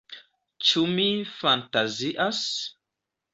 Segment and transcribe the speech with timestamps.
[0.69, 2.41] Ĉu mi fantazias?